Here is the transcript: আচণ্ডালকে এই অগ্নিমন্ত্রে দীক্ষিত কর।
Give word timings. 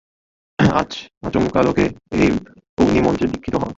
আচণ্ডালকে 1.23 1.85
এই 2.15 2.29
অগ্নিমন্ত্রে 2.77 3.25
দীক্ষিত 3.27 3.55
কর। 3.55 3.69